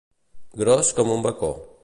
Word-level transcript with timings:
Gros 0.61 0.91
com 1.01 1.15
un 1.17 1.23
bacó. 1.29 1.53